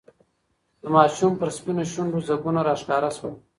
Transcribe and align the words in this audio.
د 0.81 0.83
ماشوم 0.95 1.31
پر 1.41 1.49
سپینو 1.57 1.83
شونډو 1.91 2.19
ځگونه 2.27 2.59
راښکاره 2.67 3.09
شول. 3.17 3.33